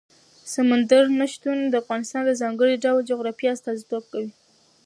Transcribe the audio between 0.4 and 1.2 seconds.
سمندر